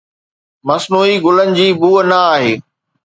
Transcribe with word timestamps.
مصنوعي 0.67 1.15
گلن 1.25 1.49
جي 1.57 1.67
بوء 1.79 1.99
نه 2.09 2.17
آهي 2.33 2.53